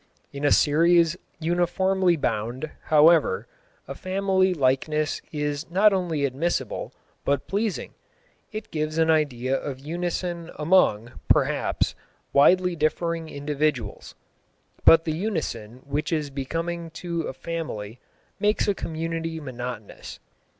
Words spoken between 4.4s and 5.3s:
likeness